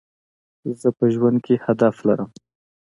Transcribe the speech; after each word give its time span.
زه 0.81 0.89
په 0.97 1.05
ژوند 1.13 1.37
کي 1.45 1.55
هدف 1.65 1.95
لرم. 2.07 2.29